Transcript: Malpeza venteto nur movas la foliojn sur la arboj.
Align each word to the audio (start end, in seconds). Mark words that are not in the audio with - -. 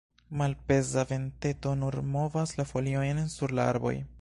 Malpeza 0.39 1.03
venteto 1.11 1.73
nur 1.81 1.99
movas 2.15 2.57
la 2.61 2.67
foliojn 2.73 3.25
sur 3.39 3.57
la 3.61 3.69
arboj. 3.75 3.95